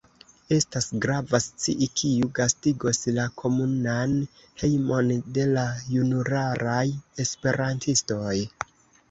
Estas 0.55 0.85
grava 1.01 1.39
scii 1.47 1.87
kiu 1.99 2.29
gastigos 2.39 3.01
la 3.17 3.25
komunan 3.43 4.17
hejmon 4.63 5.13
de 5.37 5.47
la 5.53 5.67
junularaj 5.93 6.83
esperantistoj 7.27 8.35